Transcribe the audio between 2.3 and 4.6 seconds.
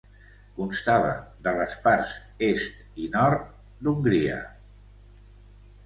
est i nord d'Hongria.